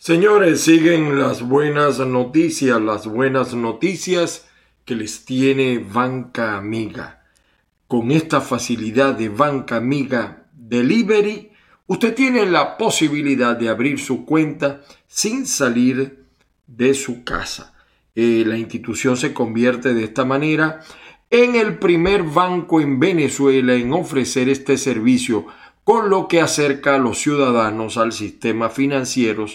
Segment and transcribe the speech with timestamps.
[0.00, 4.48] Señores, siguen las buenas noticias, las buenas noticias
[4.84, 7.24] que les tiene Banca Amiga.
[7.88, 11.50] Con esta facilidad de Banca Amiga Delivery,
[11.88, 16.26] usted tiene la posibilidad de abrir su cuenta sin salir
[16.68, 17.74] de su casa.
[18.14, 20.80] Eh, la institución se convierte de esta manera
[21.28, 25.46] en el primer banco en Venezuela en ofrecer este servicio,
[25.82, 29.46] con lo que acerca a los ciudadanos al sistema financiero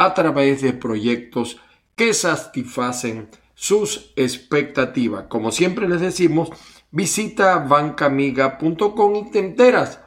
[0.00, 1.58] a través de proyectos
[1.94, 5.24] que satisfacen sus expectativas.
[5.28, 6.48] Como siempre les decimos,
[6.90, 10.00] visita bancamiga.com y te enteras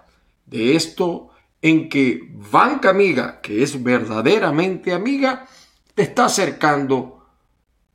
[0.47, 1.29] de esto
[1.61, 5.45] en que Banca Amiga, que es verdaderamente amiga,
[5.93, 7.27] te está acercando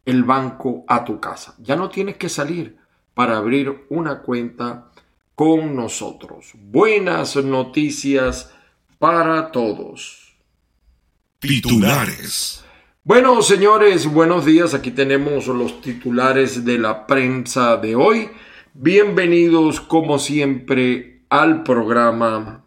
[0.04, 1.56] el banco a tu casa.
[1.58, 2.78] Ya no tienes que salir
[3.12, 4.92] para abrir una cuenta
[5.34, 6.52] con nosotros.
[6.54, 8.54] Buenas noticias
[9.00, 10.27] para todos.
[11.40, 12.64] Titulares.
[13.04, 14.74] Bueno, señores, buenos días.
[14.74, 18.28] Aquí tenemos los titulares de la prensa de hoy.
[18.74, 22.64] Bienvenidos, como siempre, al programa.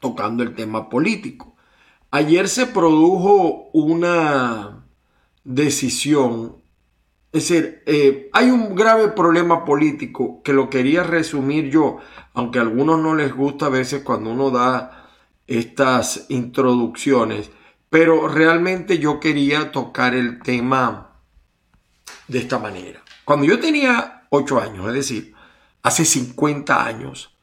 [0.01, 1.55] tocando el tema político.
[2.11, 4.87] Ayer se produjo una
[5.45, 6.57] decisión
[7.37, 11.99] es decir, eh, hay un grave problema político que lo quería resumir yo,
[12.33, 15.11] aunque a algunos no les gusta a veces cuando uno da
[15.47, 17.51] estas introducciones,
[17.91, 21.21] pero realmente yo quería tocar el tema
[22.27, 23.03] de esta manera.
[23.27, 25.35] Cuando yo tenía 8 años, es decir,
[25.83, 27.37] hace 50 años,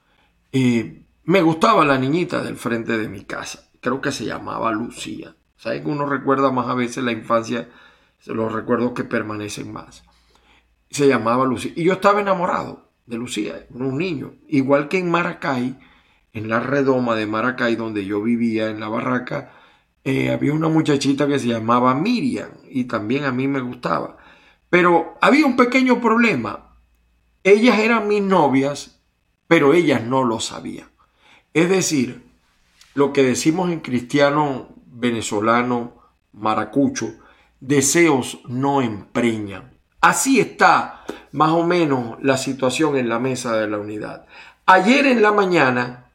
[0.51, 3.69] eh, me gustaba la niñita del frente de mi casa.
[3.79, 5.35] Creo que se llamaba Lucía.
[5.55, 7.69] ¿Sabes que uno recuerda más a veces la infancia?
[8.25, 10.03] Los recuerdos que permanecen más.
[10.89, 11.73] Se llamaba Lucía.
[11.75, 14.34] Y yo estaba enamorado de Lucía, un niño.
[14.47, 15.78] Igual que en Maracay,
[16.34, 19.51] en la redoma de Maracay, donde yo vivía, en la barraca,
[20.03, 24.17] eh, había una muchachita que se llamaba Miriam y también a mí me gustaba.
[24.69, 26.78] Pero había un pequeño problema.
[27.44, 29.01] Ellas eran mis novias,
[29.47, 30.88] pero ellas no lo sabían.
[31.53, 32.23] Es decir,
[32.95, 35.95] lo que decimos en cristiano venezolano
[36.31, 37.13] maracucho,
[37.63, 39.72] deseos no empreñan.
[40.01, 44.25] Así está más o menos la situación en la mesa de la unidad.
[44.66, 46.12] Ayer en la mañana,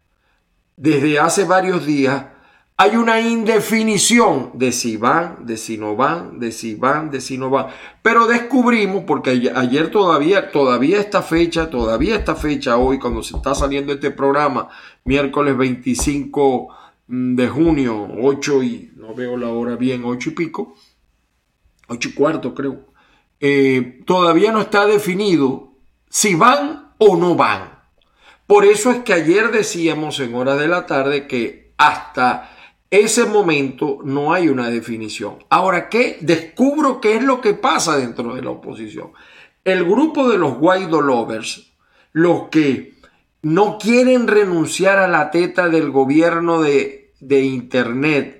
[0.76, 2.26] desde hace varios días,
[2.76, 7.38] hay una indefinición de si van, de si no van, de si van, de si
[7.38, 7.68] no van.
[8.02, 13.54] Pero descubrimos, porque ayer todavía, todavía esta fecha, todavía esta fecha hoy, cuando se está
[13.54, 14.68] saliendo este programa,
[15.04, 16.68] miércoles 25
[17.08, 20.74] de junio, 8 y, no veo la hora bien, 8 y pico,
[21.88, 22.86] ocho y cuarto creo,
[23.40, 25.72] eh, todavía no está definido
[26.08, 27.78] si van o no van.
[28.46, 32.50] Por eso es que ayer decíamos en hora de la tarde que hasta
[32.90, 35.44] ese momento no hay una definición.
[35.50, 36.16] Ahora, ¿qué?
[36.20, 39.12] Descubro qué es lo que pasa dentro de la oposición.
[39.64, 41.72] El grupo de los Guaido Lovers,
[42.12, 42.94] los que
[43.42, 48.37] no quieren renunciar a la teta del gobierno de, de Internet,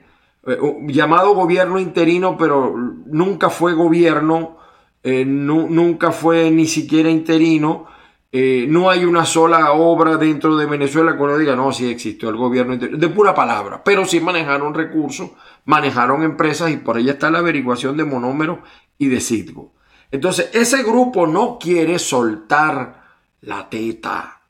[0.86, 2.74] llamado gobierno interino, pero
[3.06, 4.58] nunca fue gobierno,
[5.02, 7.86] eh, nunca fue ni siquiera interino.
[8.30, 12.28] Eh, no hay una sola obra dentro de Venezuela que uno diga, no, sí existió
[12.28, 15.30] el gobierno interino, de pura palabra, pero sí manejaron recursos,
[15.64, 18.58] manejaron empresas y por ella está la averiguación de monómeros
[18.98, 19.72] y de Citgo.
[20.10, 23.02] Entonces, ese grupo no quiere soltar
[23.40, 24.42] la teta,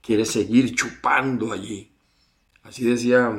[0.00, 1.90] quiere seguir chupando allí.
[2.62, 3.32] Así decía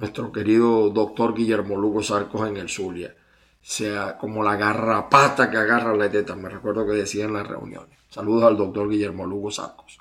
[0.00, 3.14] nuestro querido doctor Guillermo Lugo Sarcos en el Zulia.
[3.62, 7.98] Sea como la garrapata que agarra la teta, me recuerdo que decía en las reuniones.
[8.08, 9.98] Saludos al doctor Guillermo Lugo Sarcos.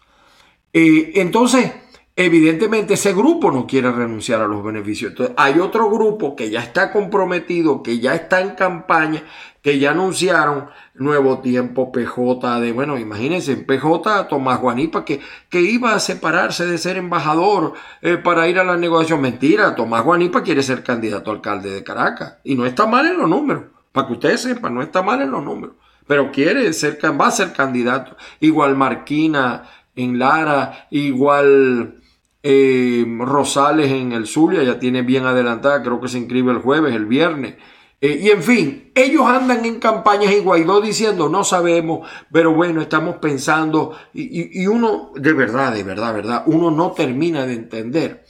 [0.71, 1.71] Eh, entonces,
[2.19, 5.11] evidentemente ese grupo no quiere renunciar a los beneficios.
[5.11, 9.23] Entonces, hay otro grupo que ya está comprometido, que ya está en campaña,
[9.61, 15.93] que ya anunciaron Nuevo Tiempo, PJ, de, bueno, imagínense, PJ Tomás Guanipa, que, que iba
[15.93, 17.71] a separarse de ser embajador
[18.01, 19.21] eh, para ir a la negociación.
[19.21, 22.39] Mentira, Tomás Guanipa quiere ser candidato a alcalde de Caracas.
[22.43, 23.63] Y no está mal en los números,
[23.93, 25.77] para que ustedes sepan, no está mal en los números.
[26.05, 28.17] Pero quiere ser, va a ser candidato.
[28.41, 29.63] Igual Marquina
[29.95, 31.98] en Lara, igual
[32.43, 36.95] eh, Rosales en el Zulia, ya tiene bien adelantada, creo que se inscribe el jueves,
[36.95, 37.55] el viernes.
[38.01, 42.81] Eh, y en fin, ellos andan en campañas y Guaidó diciendo, no sabemos, pero bueno,
[42.81, 48.25] estamos pensando, y, uno, de verdad, de verdad, verdad, uno no termina de entender.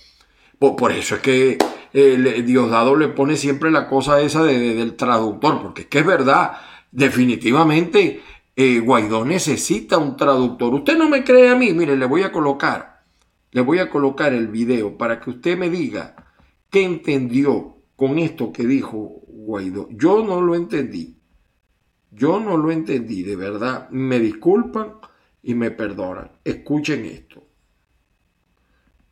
[0.57, 1.57] Por, eso es que
[1.94, 6.53] eh, Diosdado le pone siempre la cosa esa del traductor, porque es que es verdad,
[6.91, 8.21] definitivamente
[8.56, 10.73] eh, Guaidó necesita un traductor.
[10.73, 12.99] Usted no me cree a mí, mire, le voy a colocar,
[13.51, 16.16] le voy a colocar el video para que usted me diga
[16.69, 19.90] qué entendió con esto que dijo Guaidó.
[19.92, 21.18] Yo no lo entendí.
[22.12, 23.90] Yo no lo entendí, de verdad.
[23.90, 24.94] Me disculpan
[25.44, 26.31] y me perdonan.
[26.44, 27.44] Escuchen esto.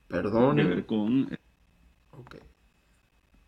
[0.07, 0.83] Perdonen.
[0.83, 1.29] Con,
[2.11, 2.39] okay.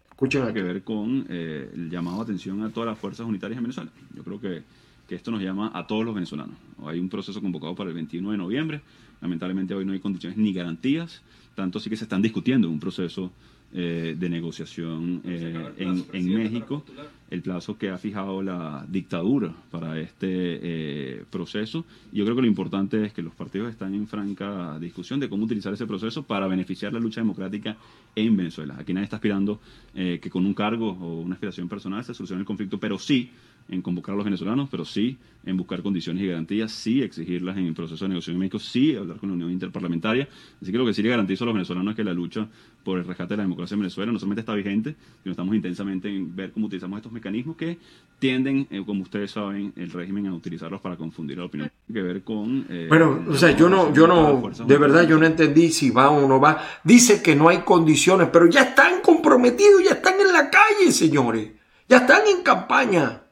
[0.10, 3.64] Escuchen que ver con eh, el llamado de atención a todas las fuerzas unitarias en
[3.64, 3.92] Venezuela.
[4.14, 4.64] Yo creo que,
[5.08, 6.58] que esto nos llama a todos los venezolanos.
[6.86, 8.82] Hay un proceso convocado para el 21 de noviembre.
[9.22, 11.22] Lamentablemente hoy no hay condiciones ni garantías.
[11.56, 13.32] Tanto sí que se están discutiendo un proceso
[13.72, 16.84] eh, de negociación eh, en, México,
[17.30, 21.86] el plazo que ha fijado la dictadura para este eh, proceso.
[22.12, 25.46] Yo creo que lo importante es que los partidos están en franca discusión de cómo
[25.46, 27.78] utilizar ese proceso para beneficiar la lucha democrática
[28.16, 28.76] en Venezuela.
[28.80, 29.60] Aquí nadie está aspirando
[29.94, 33.30] que con un cargo o una aspiración personal se solucione el conflicto, pero sí
[33.70, 37.66] en convocar a los venezolanos, pero sí en buscar condiciones y garantías, sí exigirlas en
[37.66, 40.28] el proceso de negociación en México, sí hablar con la Unión Interparlamentaria.
[40.62, 42.48] Así que lo que sí le garantizo a los venezolanos es que la lucha
[42.84, 46.10] por el rescate de la democracia en Venezuela no solamente está vigente, sino estamos intensamente
[46.10, 47.78] en ver cómo utilizamos estos mecanismos que
[48.20, 51.72] tienden, eh, como ustedes saben, el régimen a utilizarlos para confundir la opinión.
[51.92, 52.66] que ver con...
[52.70, 56.10] Eh, bueno, o sea, yo no, yo no, de verdad yo no entendí si va
[56.10, 56.62] o no va.
[56.84, 61.52] Dice que no hay condiciones, pero ya están comprometidos, ya están en la calle, señores.
[61.88, 63.24] Ya están en campaña.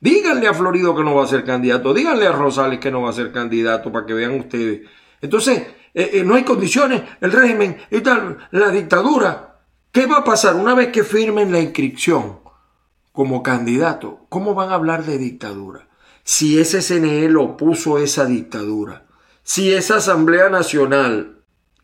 [0.00, 3.10] Díganle a Florido que no va a ser candidato, díganle a Rosales que no va
[3.10, 4.88] a ser candidato para que vean ustedes.
[5.20, 5.58] Entonces,
[5.92, 9.60] eh, eh, no hay condiciones, el régimen tal, la dictadura.
[9.92, 12.38] ¿Qué va a pasar una vez que firmen la inscripción
[13.12, 14.26] como candidato?
[14.28, 15.88] ¿Cómo van a hablar de dictadura?
[16.22, 19.06] Si ese CNE lo puso esa dictadura,
[19.42, 21.40] si esa Asamblea Nacional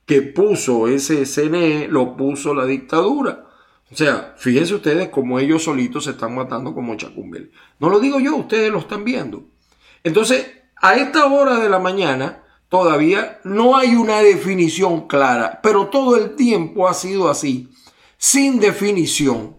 [0.07, 3.46] que puso ese CNE lo puso la dictadura.
[3.91, 7.53] O sea, fíjense ustedes cómo ellos solitos se están matando como Chacumbel.
[7.79, 9.45] No lo digo yo, ustedes lo están viendo.
[10.03, 10.47] Entonces,
[10.77, 16.35] a esta hora de la mañana todavía no hay una definición clara, pero todo el
[16.35, 17.71] tiempo ha sido así,
[18.19, 19.57] sin definición.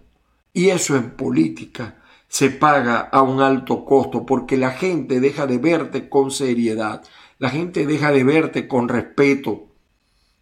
[0.53, 1.97] Y eso en política
[2.27, 7.03] se paga a un alto costo porque la gente deja de verte con seriedad,
[7.39, 9.67] la gente deja de verte con respeto.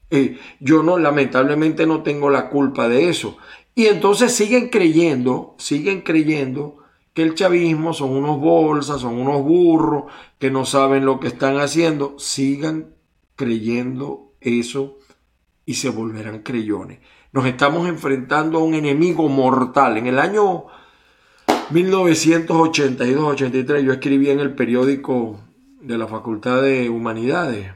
[0.10, 3.38] Eh, yo no, lamentablemente no tengo la culpa de eso.
[3.76, 6.78] Y entonces siguen creyendo, siguen creyendo
[7.14, 10.06] que el chavismo son unos bolsas, son unos burros,
[10.40, 12.18] que no saben lo que están haciendo.
[12.18, 12.96] Sigan
[13.36, 14.98] creyendo eso
[15.66, 17.00] y se volverán creyones.
[17.34, 19.98] Nos estamos enfrentando a un enemigo mortal.
[19.98, 20.68] En el año
[21.72, 25.42] 1982-83 yo escribí en el periódico
[25.82, 27.74] de la Facultad de Humanidades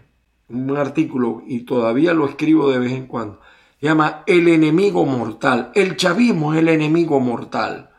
[0.48, 3.40] un artículo y todavía lo escribo de vez en cuando
[3.82, 5.72] llama el enemigo mortal.
[5.76, 7.90] El chavismo es el enemigo mortal,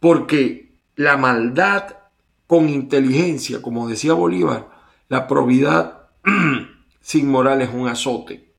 [0.00, 1.96] porque la maldad
[2.46, 4.68] con inteligencia, como decía Bolívar,
[5.08, 6.08] la probidad
[7.00, 8.52] sin moral es un azote.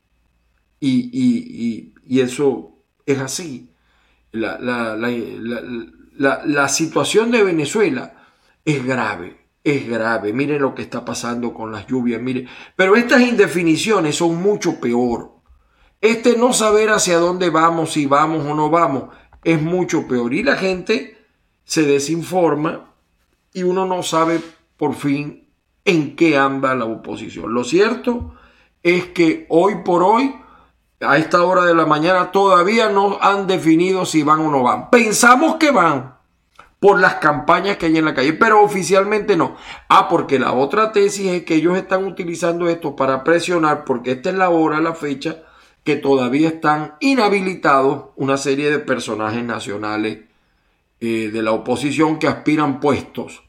[0.80, 3.72] Y, eso es así.
[4.32, 4.58] La,
[6.18, 8.14] la, situación de Venezuela
[8.64, 10.34] es grave, es grave.
[10.34, 12.48] Miren lo que está pasando con las lluvias, miren.
[12.76, 15.37] Pero estas indefiniciones son mucho peor.
[16.01, 19.06] Este no saber hacia dónde vamos, si vamos o no vamos,
[19.44, 20.34] es mucho peor.
[20.34, 21.18] Y la gente
[21.63, 22.92] se desinforma
[23.54, 24.42] y uno no sabe
[24.77, 25.50] por fin
[25.86, 27.54] en qué anda la oposición.
[27.54, 28.34] Lo cierto
[28.84, 30.36] es que hoy por hoy,
[31.01, 34.89] a esta hora de la mañana, todavía no han definido si van o no van.
[34.89, 36.18] Pensamos que van,
[36.80, 39.56] por las campañas que hay en la calle, pero oficialmente no.
[39.89, 44.30] Ah, porque la otra tesis es que ellos están utilizando esto para presionar, porque esta
[44.30, 45.44] es la hora, la fecha,
[45.88, 50.20] que todavía están inhabilitados una serie de personajes nacionales
[51.00, 53.44] eh, de la oposición que aspiran puestos.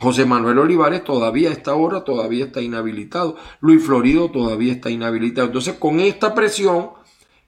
[0.00, 3.36] José Manuel Olivares todavía a esta hora todavía está inhabilitado.
[3.60, 5.46] Luis Florido todavía está inhabilitado.
[5.46, 6.90] Entonces, con esta presión,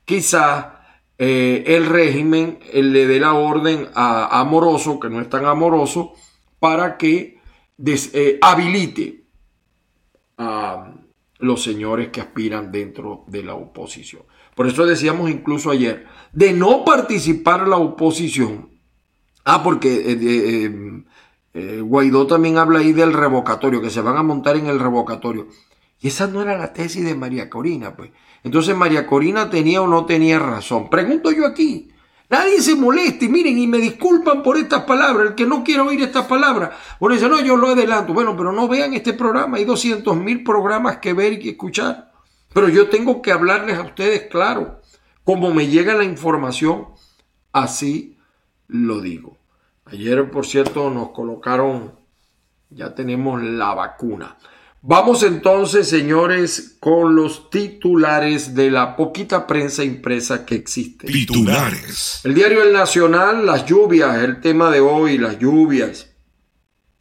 [0.04, 0.66] quizás
[1.18, 6.12] eh, el régimen eh, le dé la orden a Amoroso, que no es tan amoroso,
[6.60, 7.40] para que
[7.84, 9.24] eh, habilite
[10.38, 10.94] a
[11.38, 14.22] los señores que aspiran dentro de la oposición.
[14.56, 18.70] Por eso decíamos incluso ayer, de no participar la oposición.
[19.44, 21.04] Ah, porque
[21.82, 25.48] Guaidó también habla ahí del revocatorio, que se van a montar en el revocatorio.
[26.00, 28.10] Y esa no era la tesis de María Corina, pues.
[28.44, 30.88] Entonces María Corina tenía o no tenía razón.
[30.88, 31.90] Pregunto yo aquí.
[32.30, 35.28] Nadie se moleste, miren, y me disculpan por estas palabras.
[35.28, 38.14] El que no quiere oír estas palabras, bueno, dice, no, yo lo adelanto.
[38.14, 39.58] Bueno, pero no vean este programa.
[39.58, 42.15] Hay 200 mil programas que ver y que escuchar.
[42.56, 44.80] Pero yo tengo que hablarles a ustedes claro.
[45.24, 46.86] Como me llega la información,
[47.52, 48.16] así
[48.66, 49.36] lo digo.
[49.84, 51.92] Ayer, por cierto, nos colocaron,
[52.70, 54.38] ya tenemos la vacuna.
[54.80, 61.08] Vamos entonces, señores, con los titulares de la poquita prensa impresa que existe.
[61.08, 62.22] Titulares.
[62.24, 66.10] El diario El Nacional, las lluvias, el tema de hoy, las lluvias.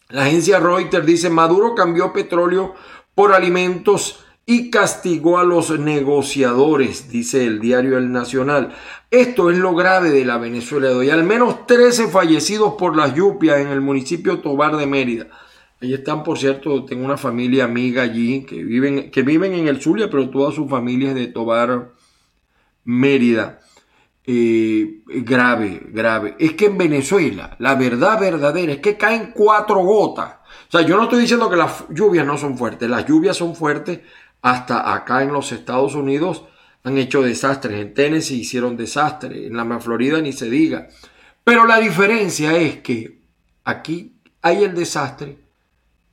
[0.09, 2.75] La agencia Reuters dice, Maduro cambió petróleo
[3.15, 8.75] por alimentos y castigó a los negociadores, dice el diario El Nacional.
[9.09, 11.09] Esto es lo grave de la Venezuela de hoy.
[11.09, 15.27] Al menos 13 fallecidos por las lluvias en el municipio Tobar de Mérida.
[15.81, 19.81] Ahí están, por cierto, tengo una familia amiga allí que viven, que viven en el
[19.81, 21.93] Zulia, pero toda su familia es de Tobar,
[22.83, 23.59] Mérida.
[24.27, 26.35] Eh, grave, grave.
[26.39, 30.35] Es que en Venezuela, la verdad verdadera es que caen cuatro gotas.
[30.67, 33.55] O sea, yo no estoy diciendo que las lluvias no son fuertes, las lluvias son
[33.55, 33.99] fuertes.
[34.45, 36.43] Hasta acá en los Estados Unidos
[36.83, 37.81] han hecho desastres.
[37.81, 40.87] En Tennessee hicieron desastres, en la Florida ni se diga.
[41.43, 43.21] Pero la diferencia es que
[43.63, 45.39] aquí hay el desastre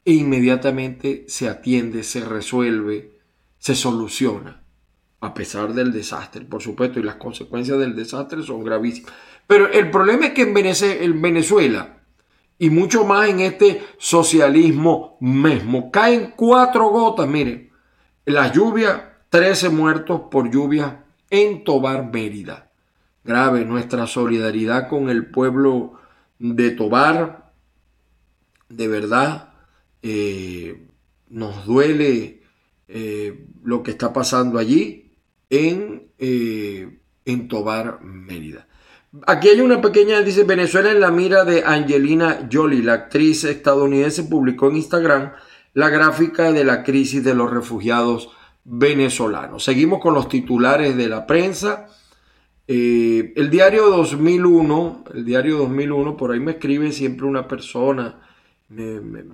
[0.03, 3.19] e inmediatamente se atiende, se resuelve,
[3.59, 4.63] se soluciona,
[5.21, 9.13] a pesar del desastre, por supuesto, y las consecuencias del desastre son gravísimas.
[9.47, 11.99] Pero el problema es que en Venezuela,
[12.59, 17.72] y mucho más en este socialismo mismo, caen cuatro gotas, miren,
[18.25, 22.71] la lluvia, 13 muertos por lluvia en Tobar, Mérida.
[23.25, 25.95] Grave nuestra solidaridad con el pueblo
[26.39, 27.53] de Tobar,
[28.69, 29.55] de verdad,
[30.03, 30.87] eh,
[31.29, 32.43] nos duele
[32.89, 35.13] eh, lo que está pasando allí
[35.51, 38.67] en, eh, en Tobar, Mérida.
[39.27, 44.25] Aquí hay una pequeña, dice Venezuela en la mira de Angelina Jolie, la actriz estadounidense,
[44.25, 45.33] publicó en Instagram
[45.75, 48.31] la gráfica de la crisis de los refugiados
[48.65, 49.65] venezolanos.
[49.65, 51.87] Seguimos con los titulares de la prensa.
[52.67, 58.21] el diario 2001, el diario 2001, por ahí me escribe siempre una persona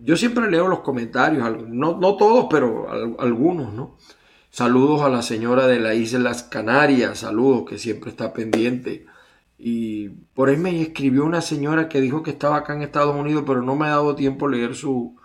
[0.02, 2.88] yo siempre leo los comentarios, no, no todos, pero
[3.20, 3.96] algunos, ¿no?
[4.50, 9.06] Saludos a la señora de las Islas Canarias, saludos, que siempre está pendiente.
[9.58, 13.44] Y por ahí me escribió una señora que dijo que estaba acá en Estados Unidos,
[13.46, 15.16] pero no me ha dado tiempo leer su,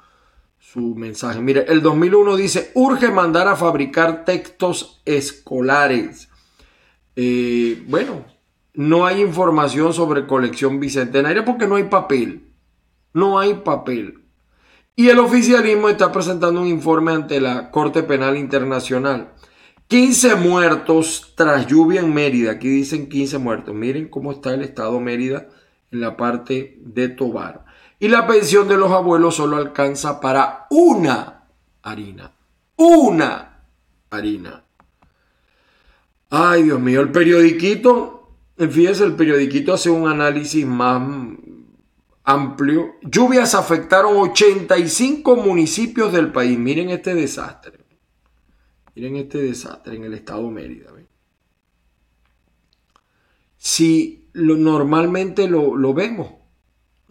[0.71, 1.41] su mensaje.
[1.41, 6.29] Mire, el 2001 dice, urge mandar a fabricar textos escolares.
[7.15, 8.25] Eh, bueno,
[8.73, 12.53] no hay información sobre colección bicentenaria porque no hay papel
[13.13, 14.19] no hay papel.
[14.95, 19.33] Y el oficialismo está presentando un informe ante la Corte Penal Internacional.
[19.87, 22.51] 15 muertos tras lluvia en Mérida.
[22.51, 23.75] Aquí dicen 15 muertos.
[23.75, 25.47] Miren cómo está el estado Mérida
[25.91, 27.65] en la parte de Tobar.
[28.03, 31.45] Y la pensión de los abuelos solo alcanza para una
[31.83, 32.33] harina.
[32.75, 33.63] Una
[34.09, 34.65] harina.
[36.29, 41.01] Ay, Dios mío, el periodiquito, fíjense, el periodiquito hace un análisis más
[42.25, 42.95] amplio.
[43.03, 46.59] Lluvias afectaron 85 municipios del país.
[46.59, 47.79] Miren este desastre.
[48.95, 50.91] Miren este desastre en el estado Mérida.
[53.55, 56.42] Si lo, normalmente lo, lo vemos,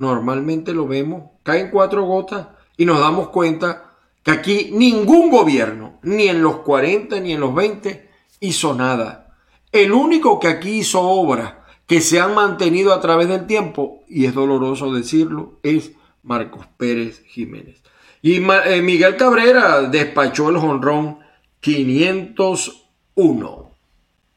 [0.03, 3.95] normalmente lo vemos, caen cuatro gotas y nos damos cuenta
[4.25, 9.37] que aquí ningún gobierno, ni en los 40 ni en los 20, hizo nada.
[9.71, 14.27] El único que aquí hizo obra que se han mantenido a través del tiempo, y
[14.27, 15.93] es doloroso decirlo, es
[16.25, 17.81] Marcos Pérez Jiménez.
[18.23, 21.21] Y eh, Miguel Cabrera despachó el jonrón
[21.61, 23.62] 501.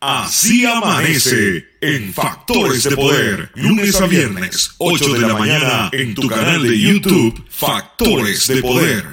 [0.07, 6.27] Así amanece en Factores de Poder, lunes a viernes, 8 de la mañana, en tu
[6.27, 9.03] canal de YouTube, Factores de Poder.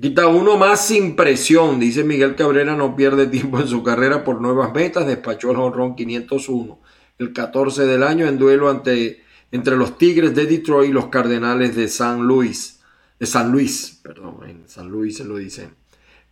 [0.00, 4.40] Quita uno más sin presión, dice Miguel Cabrera, no pierde tiempo en su carrera por
[4.40, 6.78] nuevas metas, despachó el honrón 501,
[7.18, 11.76] el 14 del año en duelo ante, entre los Tigres de Detroit y los Cardenales
[11.76, 12.80] de San Luis,
[13.20, 15.74] de San Luis, perdón, en San Luis se lo dicen.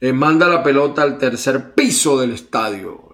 [0.01, 3.06] Eh, manda la pelota al tercer piso del estadio.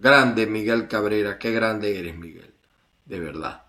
[0.00, 2.54] Grande Miguel Cabrera, qué grande eres Miguel,
[3.04, 3.62] de verdad.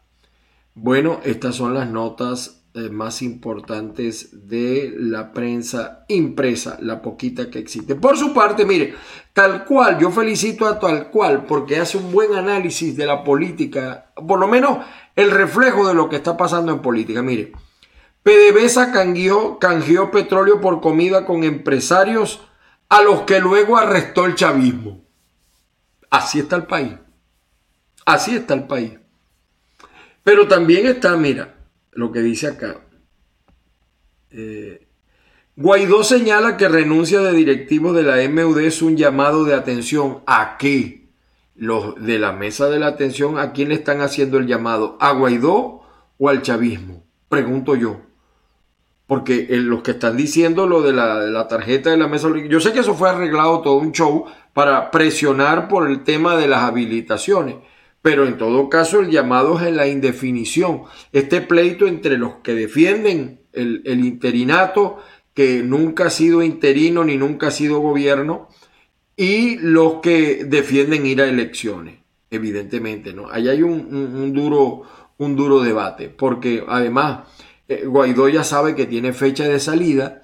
[0.73, 7.57] Bueno, estas son las notas eh, más importantes de la prensa impresa, la poquita que
[7.57, 7.95] existe.
[7.95, 8.93] Por su parte, mire,
[9.33, 14.11] tal cual, yo felicito a tal cual porque hace un buen análisis de la política,
[14.27, 17.23] por lo menos el reflejo de lo que está pasando en política.
[17.23, 17.53] Mire,
[18.21, 22.41] PDVSA canjeó, canjeó petróleo por comida con empresarios
[22.89, 25.06] a los que luego arrestó el chavismo.
[26.09, 26.93] Así está el país.
[28.05, 28.93] Así está el país.
[30.23, 31.55] Pero también está, mira,
[31.91, 32.81] lo que dice acá.
[34.29, 34.87] Eh,
[35.55, 40.21] Guaidó señala que renuncia de directivos de la MUD es un llamado de atención.
[40.27, 41.09] ¿A qué?
[41.55, 44.97] Los de la mesa de la atención, ¿a quién le están haciendo el llamado?
[44.99, 45.81] ¿A Guaidó
[46.17, 47.03] o al chavismo?
[47.27, 48.06] Pregunto yo.
[49.07, 52.73] Porque eh, los que están diciendo lo de la, tarjeta de la mesa, yo sé
[52.73, 57.55] que eso fue arreglado todo un show para presionar por el tema de las habilitaciones,
[58.01, 60.83] pero en todo caso el llamado es en la indefinición.
[61.13, 64.97] Este pleito entre los que defienden el, interinato,
[65.33, 68.49] que nunca ha sido interino ni nunca ha sido gobierno,
[69.15, 71.99] y los que defienden ir a elecciones,
[72.29, 73.29] evidentemente, ¿no?
[73.29, 74.83] Ahí hay un, duro,
[75.17, 77.27] un duro debate, porque además
[77.85, 80.21] Guaidó ya sabe que tiene fecha de salida.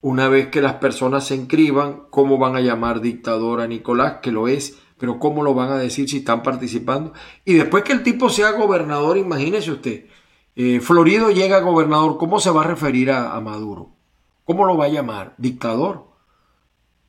[0.00, 4.18] Una vez que las personas se inscriban, ¿cómo van a llamar dictador a Nicolás?
[4.22, 7.12] Que lo es, pero ¿cómo lo van a decir si están participando?
[7.44, 10.06] Y después que el tipo sea gobernador, imagínese usted,
[10.56, 13.90] eh, Florido llega a gobernador, ¿cómo se va a referir a, a Maduro?
[14.44, 15.34] ¿Cómo lo va a llamar?
[15.38, 16.08] Dictador.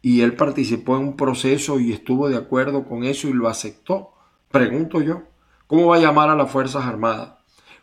[0.02, 4.12] Y él participó en un proceso y estuvo de acuerdo con eso y lo aceptó.
[4.50, 5.24] Pregunto yo,
[5.68, 7.41] ¿cómo va a llamar a las Fuerzas Armadas?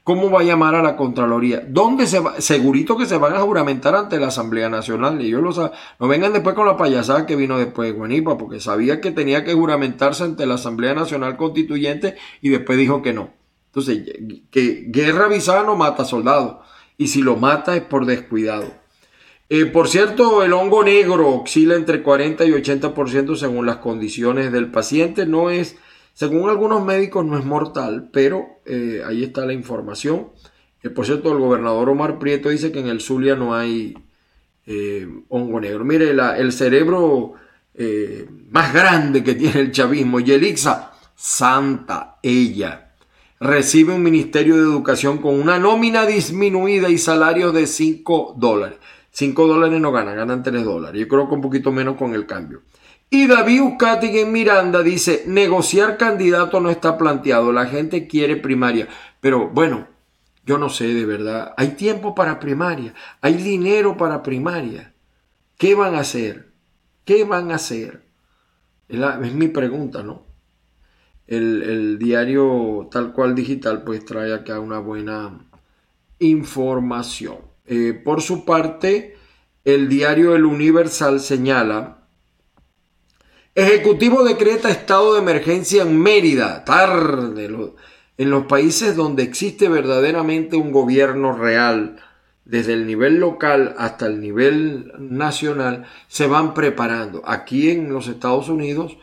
[0.09, 1.63] ¿Cómo va a llamar a la Contraloría?
[1.69, 2.41] ¿Dónde se va?
[2.41, 5.21] Segurito que se van a juramentar ante la Asamblea Nacional.
[5.21, 5.51] Y yo lo
[6.01, 9.45] No vengan después con la payasada que vino después de Guanipa, porque sabía que tenía
[9.45, 13.35] que juramentarse ante la Asamblea Nacional Constituyente y después dijo que no.
[13.67, 14.03] Entonces,
[14.51, 15.29] que guerra
[15.67, 16.65] no mata soldados.
[16.97, 18.73] Y si lo mata es por descuidado.
[19.51, 24.71] Eh, por cierto, el hongo negro oscila entre 40 y 80% según las condiciones del
[24.71, 25.27] paciente.
[25.27, 25.77] No es
[26.19, 30.31] según algunos médicos no es mortal, pero eh, ahí está la información.
[30.83, 33.97] Eh, por cierto, el gobernador Omar Prieto dice que en el Zulia no hay
[34.67, 35.85] eh, hongo negro.
[35.85, 37.35] Mire, el cerebro
[38.51, 42.95] más grande que tiene el chavismo, Yelixa, santa ella,
[43.39, 48.79] recibe un ministerio de educación con una nómina disminuida y salario de 5 dólares.
[49.13, 51.01] 5 dólares no ganan, ganan 3 dólares.
[51.01, 52.63] Yo creo que un poquito menos con el cambio.
[53.11, 58.89] Y David Ucati en Miranda dice, negociar candidato no está planteado, la gente quiere primaria.
[59.21, 59.89] Pero bueno,
[60.45, 64.93] yo no sé de verdad, hay tiempo para primaria, hay dinero para primaria.
[65.57, 66.53] ¿Qué van a hacer?
[67.05, 68.05] ¿Qué van a hacer?
[68.89, 70.27] Es, mi pregunta, ¿no?
[71.27, 75.39] El, diario tal cual digital pues trae acá una buena
[76.19, 77.39] información.
[77.67, 79.17] Eh, por su parte,
[79.65, 81.98] el diario El Universal señala
[83.59, 87.51] Ejecutivo decreta estado de emergencia en Mérida, tarde,
[88.17, 91.97] en los países donde existe verdaderamente un gobierno real,
[92.45, 97.21] desde el nivel local hasta el nivel nacional, se van preparando.
[97.27, 98.97] Aquí en los Estados Unidos,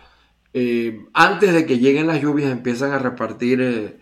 [0.54, 4.00] eh, antes de que lleguen las lluvias, empiezan a repartir eh,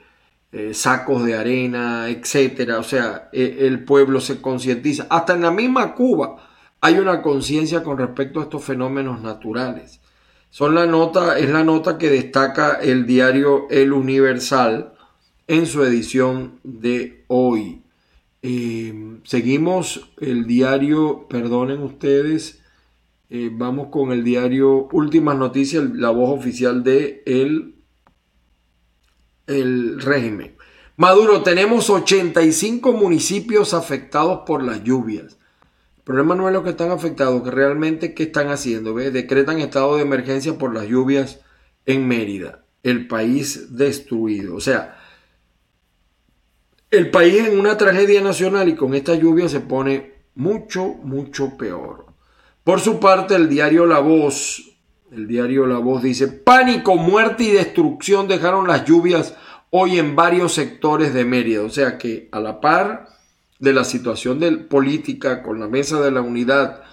[0.51, 2.77] eh, sacos de arena, etcétera.
[2.77, 5.07] O sea, el pueblo se concientiza.
[5.09, 6.47] Hasta en la misma Cuba
[6.79, 10.02] hay una conciencia con respecto a estos fenómenos naturales.
[10.53, 14.93] Son la nota, es la nota que destaca el diario El Universal
[15.47, 17.81] en su edición de hoy.
[18.43, 22.61] Eh, seguimos el diario, perdonen ustedes,
[23.31, 27.73] eh, vamos con el diario Últimas Noticias, la voz oficial de el,
[29.47, 30.55] el régimen.
[30.97, 35.39] Maduro, tenemos 85 municipios afectados por las lluvias.
[36.03, 38.93] El problema no es lo que están afectados, que realmente qué están haciendo.
[38.93, 41.39] Decretan estado de emergencia por las lluvias
[41.85, 42.65] en Mérida.
[42.83, 44.53] El país destruido.
[44.53, 44.97] O sea,
[46.91, 52.07] el país en una tragedia nacional y con esta lluvia se pone mucho, mucho peor.
[52.65, 54.77] Por su parte, el diario La Voz
[55.09, 59.35] El diario La Voz dice, pánico, muerte y destrucción dejaron las lluvias
[59.69, 61.61] hoy en varios sectores de Mérida.
[61.61, 63.07] O sea que a la par
[63.63, 66.84] de la situación de política con la mesa de la unidad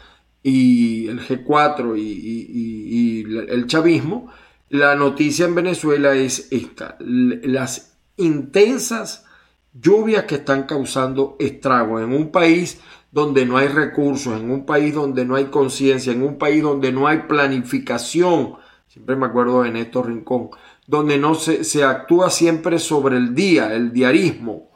[0.40, 4.30] y el G4 y, el chavismo,
[4.68, 9.24] la noticia en Venezuela es esta, las intensas
[9.72, 12.80] lluvias que están causando estragos en un país
[13.10, 16.92] donde no hay recursos, en un país donde no hay conciencia, en un país donde
[16.92, 18.54] no hay planificación,
[18.86, 20.50] siempre me acuerdo de Néstor Rincón,
[20.86, 24.69] donde no se, se actúa siempre sobre el día, el diarismo,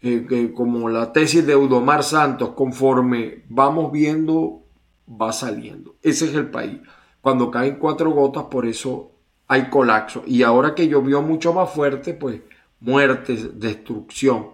[0.00, 4.62] eh, como la tesis de Eudomar Santos, conforme vamos viendo,
[5.08, 5.96] va saliendo.
[6.02, 6.78] Ese es el país.
[7.20, 9.12] Cuando caen cuatro gotas, por eso
[9.48, 10.22] hay colapso.
[10.26, 12.40] Y ahora que llovió mucho más fuerte, pues
[12.80, 14.50] muertes, destrucción.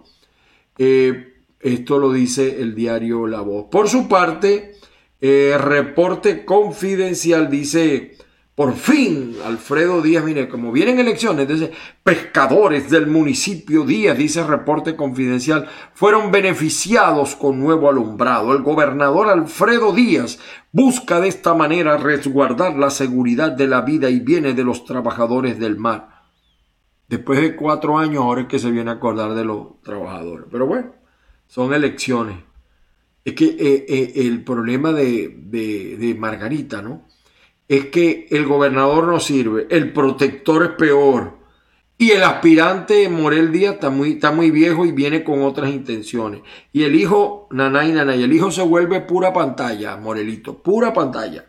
[0.79, 3.67] Eh, esto lo dice el diario La Voz.
[3.71, 4.77] Por su parte,
[5.21, 8.17] eh, reporte confidencial dice,
[8.55, 11.73] por fin, Alfredo Díaz, mire, como vienen elecciones, dice,
[12.05, 18.53] pescadores del municipio Díaz, dice reporte confidencial, fueron beneficiados con nuevo alumbrado.
[18.53, 20.39] El gobernador Alfredo Díaz
[20.71, 25.59] busca de esta manera resguardar la seguridad de la vida y bienes de los trabajadores
[25.59, 26.15] del mar.
[27.09, 30.47] Después de cuatro años, ahora es que se viene a acordar de los trabajadores.
[30.51, 30.93] Pero bueno,
[31.47, 32.37] son elecciones.
[33.25, 37.07] Es que eh, eh, el problema de, Margarita, ¿no?
[37.69, 41.39] Es que el gobernador no sirve, el protector es peor.
[41.97, 46.43] Y el aspirante Morel Díaz está muy, está muy viejo y viene con otras intenciones.
[46.73, 51.47] Y el hijo, Nanay Nanay, el hijo se vuelve pura pantalla, Morelito, pura pantalla.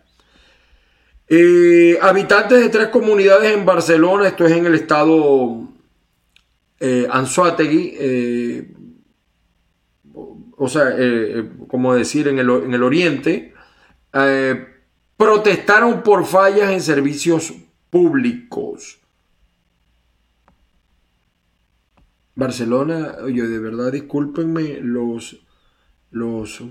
[1.28, 5.68] Eh, habitantes de tres comunidades en Barcelona, esto es en el estado
[6.80, 7.98] eh, Anzuategui,
[10.58, 13.54] o sea, eh, eh, como decir, en el, en el oriente,
[14.14, 14.68] eh,
[15.18, 17.54] protestaron por fallas en servicios
[17.90, 19.00] públicos.
[22.36, 25.46] Barcelona, oye, de verdad, discúlpenme los,
[26.12, 26.62] los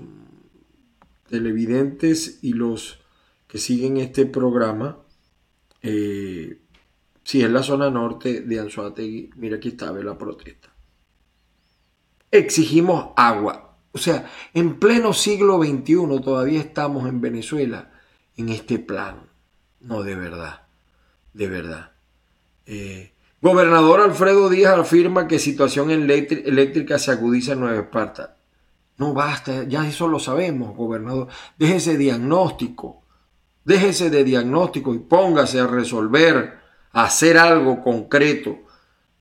[1.27, 2.99] televidentes y los
[3.47, 4.99] que siguen este programa.
[5.81, 10.69] si es la zona norte de Anzuategui, mira aquí está, ve la protesta.
[12.29, 13.79] Exigimos agua.
[13.91, 17.94] O sea, en pleno siglo XXI todavía estamos en Venezuela
[18.37, 19.29] en este plan.
[19.79, 20.61] No, de verdad,
[21.33, 21.91] de verdad.
[22.65, 28.37] Eh, gobernador Alfredo Díaz afirma que situación eléctrica se agudiza en Nueva Esparta.
[28.97, 31.27] No basta, ya eso lo sabemos, gobernador.
[31.57, 33.03] Déjese diagnóstico,
[33.65, 36.59] déjese de diagnóstico y póngase a resolver,
[36.91, 38.57] a hacer algo concreto.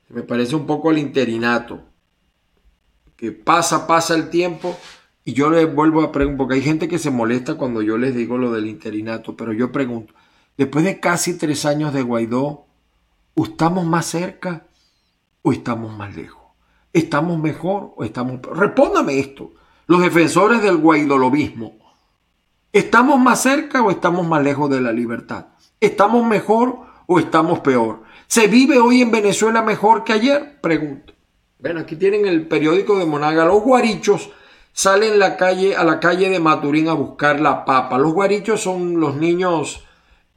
[0.08, 1.82] Me parece un poco el interinato
[3.16, 4.78] que pasa, pasa el tiempo
[5.24, 8.14] y yo les vuelvo a preguntar, porque hay gente que se molesta cuando yo les
[8.14, 10.14] digo lo del interinato, pero yo pregunto,
[10.58, 12.66] después de casi tres años de Guaidó,
[13.34, 14.66] ¿estamos más cerca
[15.42, 16.42] o estamos más lejos?
[16.92, 18.58] ¿Estamos mejor o estamos peor?
[18.58, 19.52] Respóndame esto,
[19.86, 21.78] los defensores del guaidolobismo.
[22.72, 25.46] ¿Estamos más cerca o estamos más lejos de la libertad?
[25.80, 28.02] ¿Estamos mejor o estamos peor?
[28.26, 30.60] ¿Se vive hoy en Venezuela mejor que ayer?
[30.60, 31.14] Pregunto.
[31.58, 33.44] Ven, aquí tienen el periódico de Monaga.
[33.44, 34.30] Los guarichos
[34.74, 37.96] salen la calle, a la calle de Maturín a buscar la papa.
[37.96, 39.84] Los guarichos son los niños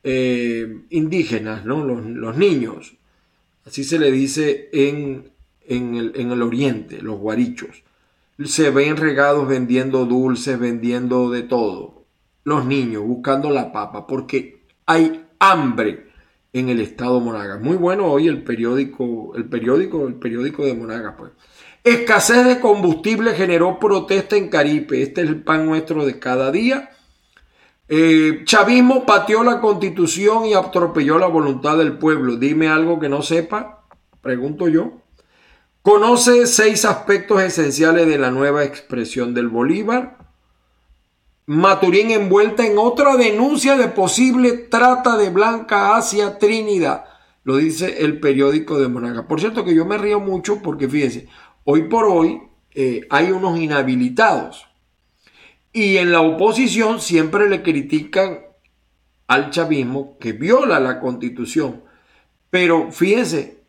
[0.04, 1.84] eh, indígenas, ¿no?
[1.84, 2.96] Los, niños.
[3.66, 5.32] Así se le dice en,
[5.66, 7.84] en, el, en el oriente, los guarichos.
[8.46, 12.06] Se ven regados vendiendo dulces, vendiendo de todo.
[12.44, 16.07] Los niños buscando la papa porque hay hambre
[16.54, 17.62] en el estado Monagas.
[17.62, 21.32] Muy bueno hoy el periódico, el periódico, el periódico de Monagas, pues.
[21.84, 25.02] Escasez de combustible generó protesta en Caripe.
[25.02, 26.90] Este es el pan nuestro de cada día.
[27.90, 32.36] Eh, chavismo pateó la constitución y atropelló la voluntad del pueblo.
[32.36, 33.86] Dime algo que no sepa,
[34.22, 35.02] pregunto yo.
[35.82, 40.18] Conoce seis aspectos esenciales de la nueva expresión del Bolívar.
[41.50, 47.06] Maturín envuelta en otra denuncia de posible trata de blanca hacia Trinidad.
[47.46, 49.30] Lo dice el periódico de Monaga.
[49.30, 51.30] Por cierto que yo me río mucho porque fíjense,
[51.64, 52.42] hoy por hoy
[52.76, 54.68] eh, hay unos inhabilitados.
[55.72, 58.42] Y en la oposición siempre le critican
[59.28, 61.82] al chavismo que viola la constitución.
[62.50, 63.64] Pero fíjense,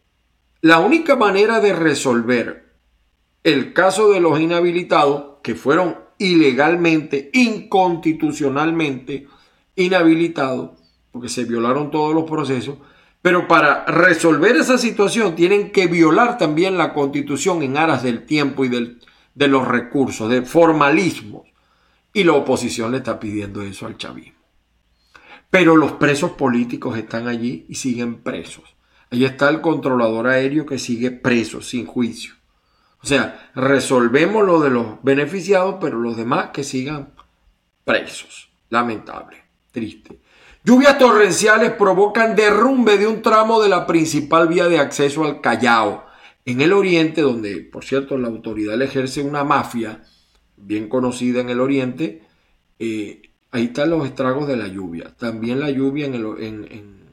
[0.62, 2.74] la única manera de resolver
[3.44, 9.26] el caso de los inhabilitados, que fueron ilegalmente, inconstitucionalmente
[9.76, 10.76] inhabilitado,
[11.12, 12.78] porque se violaron todos los procesos,
[13.22, 18.64] pero para resolver esa situación tienen que violar también la constitución en aras del tiempo
[18.64, 19.00] y del,
[19.34, 21.46] de los recursos, de formalismos.
[22.12, 24.38] Y la oposición le está pidiendo eso al chavismo.
[25.50, 28.76] pero los presos políticos están allí y siguen presos.
[29.10, 32.34] Ahí está el controlador aéreo que sigue preso, sin juicio.
[33.02, 37.14] O sea, resolvemos lo de los beneficiados, pero los demás que sigan
[37.84, 38.50] presos.
[38.70, 39.36] Lamentable,
[39.70, 40.20] triste.
[40.64, 46.04] Lluvias torrenciales provocan derrumbe de un tramo de la principal vía de acceso al Callao,
[46.44, 50.02] en el oriente, donde, por cierto, la autoridad ejerce una mafia
[50.56, 52.22] bien conocida en el oriente.
[52.78, 55.14] Eh, ahí están los estragos de la lluvia.
[55.16, 57.12] También la lluvia en el, en,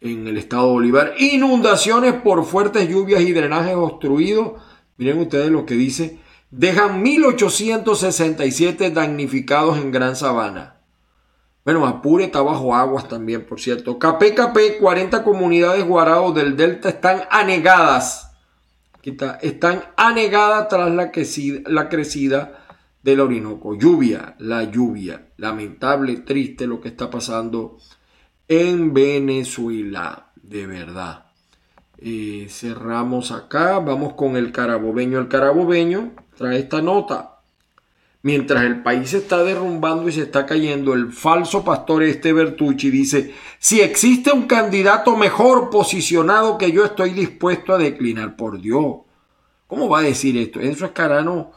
[0.00, 1.14] en el estado de Bolívar.
[1.18, 4.60] Inundaciones por fuertes lluvias y drenajes obstruidos.
[5.00, 6.18] Miren ustedes lo que dice.
[6.50, 10.82] Dejan 1867 damnificados en Gran Sabana.
[11.64, 13.98] Bueno, Apure está bajo aguas también, por cierto.
[13.98, 18.30] KPKP, 40 comunidades guarados del Delta están anegadas.
[18.92, 21.10] Aquí está, están anegadas tras la
[21.64, 22.66] la crecida
[23.02, 23.74] del Orinoco.
[23.74, 25.30] Lluvia, la lluvia.
[25.38, 27.78] Lamentable, triste lo que está pasando
[28.48, 31.29] en Venezuela, de verdad.
[32.02, 35.18] Eh, cerramos acá, vamos con el carabobeño.
[35.18, 37.40] El carabobeño trae esta nota.
[38.22, 42.90] Mientras el país se está derrumbando y se está cayendo, el falso pastor este Bertucci
[42.90, 48.36] dice, si existe un candidato mejor posicionado que yo estoy dispuesto a declinar.
[48.36, 48.96] Por Dios,
[49.66, 50.60] ¿cómo va a decir esto?
[50.60, 51.52] Enzo Escarano,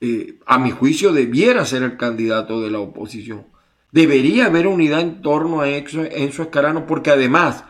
[0.00, 3.46] eh, a mi juicio, debiera ser el candidato de la oposición.
[3.92, 7.64] Debería haber unidad en torno a Enzo Escarano porque además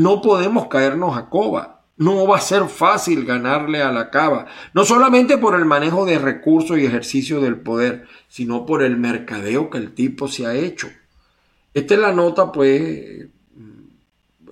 [0.00, 1.82] no podemos caernos a coba.
[1.98, 6.18] No va a ser fácil ganarle a la cava, no solamente por el manejo de
[6.18, 10.88] recursos y ejercicio del poder, sino por el mercadeo que el tipo se ha hecho.
[11.74, 13.26] Esta es la nota, pues,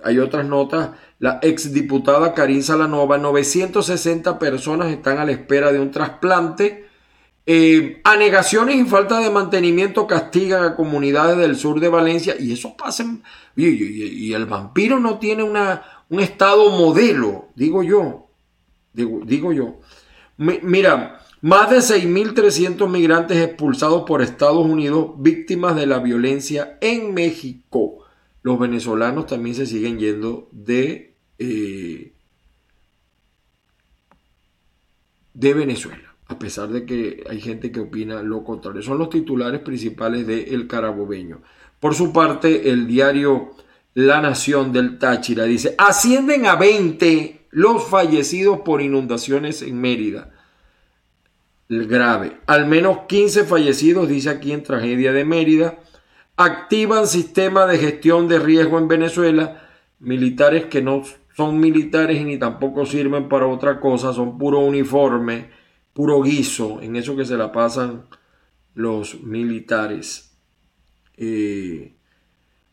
[0.05, 0.91] hay otras notas.
[1.19, 6.88] La exdiputada Karin Salanova, 960 personas están a la espera de un trasplante.
[7.51, 12.77] Eh, anegaciones y falta de mantenimiento castigan a comunidades del sur de Valencia y eso
[12.77, 13.07] pasa.
[13.57, 18.29] y el vampiro no tiene una, un estado modelo, digo yo,
[18.93, 19.81] digo, yo.
[20.37, 28.05] mira, más de 6.300 migrantes expulsados por Estados Unidos víctimas de la violencia en México.
[28.43, 32.13] Los venezolanos también se siguen yendo de, eh,
[35.35, 38.83] de Venezuela, a pesar de que hay gente que opina lo contrario.
[38.83, 41.41] Son los titulares principales de El Carabobeño.
[41.81, 43.53] Por su parte, el diario
[43.95, 45.45] la Nación del Táchira.
[45.45, 50.31] Dice, ascienden a 20 los fallecidos por inundaciones en Mérida.
[51.69, 52.39] El grave.
[52.47, 55.79] Al menos 15 fallecidos, dice aquí en tragedia de Mérida.
[56.37, 59.69] Activan sistema de gestión de riesgo en Venezuela.
[59.99, 61.03] Militares que no
[61.37, 65.51] son militares ni tampoco sirven para otra cosa, son puro uniforme,
[65.99, 68.05] puro guiso, en eso que se la pasan
[68.75, 70.33] los militares.
[71.17, 71.97] Eh,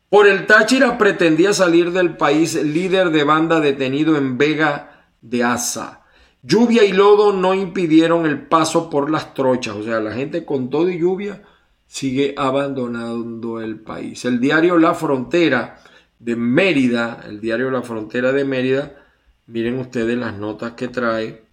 [0.09, 6.03] por el Táchira pretendía salir del país líder de banda detenido en Vega de Asa.
[6.43, 10.69] Lluvia y lodo no impidieron el paso por las trochas, o sea, la gente con
[10.69, 11.41] todo y lluvia
[11.87, 14.23] sigue abandonando el país.
[14.25, 15.79] El diario La Frontera
[16.19, 19.03] de Mérida, el diario La Frontera de Mérida,
[19.47, 21.44] miren ustedes las notas que trae.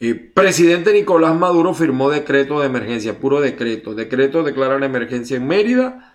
[0.00, 3.94] Eh, presidente Nicolás Maduro firmó decreto de emergencia, puro decreto.
[3.94, 6.10] Decreto declara la emergencia en Mérida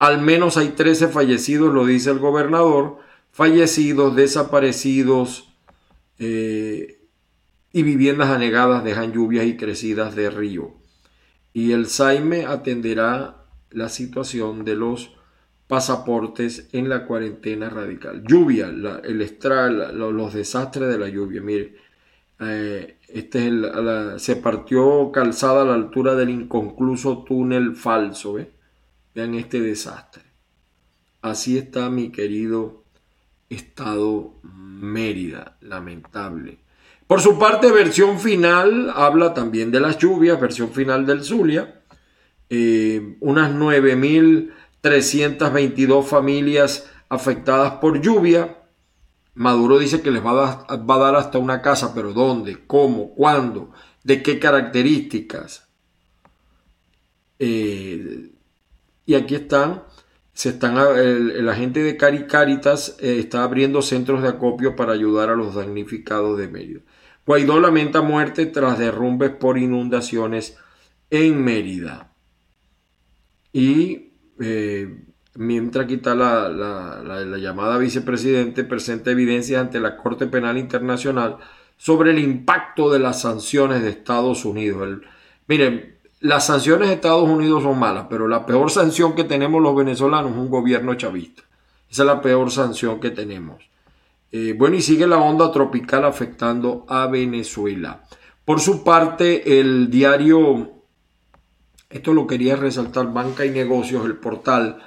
[0.00, 2.96] al menos hay 13 fallecidos, lo dice el gobernador,
[3.30, 5.52] fallecidos, desaparecidos
[6.18, 7.02] eh,
[7.70, 10.74] y viviendas anegadas dejan lluvias y crecidas de río.
[11.52, 15.14] Y el Saime atenderá la situación de los
[15.66, 18.24] pasaportes en la cuarentena radical.
[18.26, 21.42] Lluvia, el estral, los desastres de la lluvia.
[21.42, 21.76] Mire,
[22.40, 28.34] eh, este es se partió calzada a la altura del inconcluso túnel falso.
[28.34, 28.50] ¿ve?
[29.14, 30.22] Vean este desastre.
[31.22, 32.84] Así está mi querido
[33.50, 36.58] estado Mérida, lamentable.
[37.06, 41.82] Por su parte, versión final habla también de las lluvias, versión final del Zulia.
[42.48, 48.59] Eh, unas 9.322 familias afectadas por lluvia.
[49.34, 52.66] Maduro dice que les va a, dar, hasta una casa, pero ¿dónde?
[52.66, 53.14] ¿Cómo?
[53.14, 53.72] ¿Cuándo?
[54.02, 55.68] ¿De qué características?
[57.38, 58.32] Eh,
[59.06, 59.82] y aquí están,
[60.32, 65.30] se están el, agente de Cari Caritas eh, está abriendo centros de acopio para ayudar
[65.30, 66.80] a los damnificados de Mérida.
[67.26, 70.56] Guaidó lamenta muerte tras derrumbes por inundaciones
[71.10, 72.12] en Mérida.
[73.52, 75.04] Y eh,
[75.40, 81.38] mientras aquí está la, la, llamada vicepresidente, presenta evidencias ante la Corte Penal Internacional
[81.78, 84.98] sobre el impacto de las sanciones de Estados Unidos.
[85.46, 89.74] miren, las sanciones de Estados Unidos son malas, pero la peor sanción que tenemos los
[89.74, 91.42] venezolanos es un gobierno chavista.
[91.90, 93.64] Esa es la peor sanción que tenemos.
[94.32, 98.02] Eh, bueno, y sigue la onda tropical afectando a Venezuela.
[98.44, 100.70] Por su parte, el diario,
[101.88, 104.82] esto lo quería resaltar, Banca y Negocios, el portal,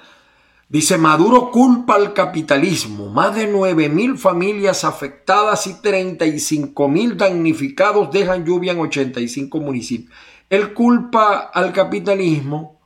[0.73, 8.11] dice Maduro culpa al capitalismo, más de 9 mil familias afectadas y 35 mil damnificados
[8.11, 10.11] dejan lluvia en 85 municipios.
[10.49, 12.81] Él culpa al capitalismo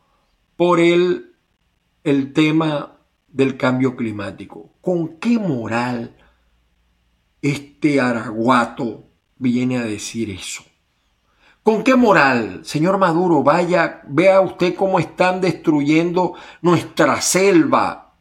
[0.57, 1.33] por el,
[2.03, 2.97] el tema
[3.29, 4.69] del cambio climático.
[4.81, 6.13] ¿Con qué moral
[7.41, 9.05] este araguato
[9.37, 10.66] viene a decir eso?
[11.67, 13.43] ¿Con qué moral, señor Maduro?
[13.43, 18.13] Vaya, vea usted cómo están destruyendo nuestra selva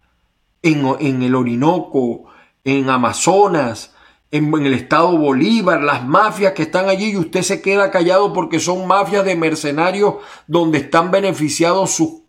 [0.63, 2.25] en, el Orinoco,
[2.65, 3.95] en Amazonas,
[4.33, 8.59] en, el estado Bolívar, las mafias que están allí y usted se queda callado porque
[8.59, 10.17] son mafias de mercenarios
[10.49, 12.23] donde están beneficiados sus,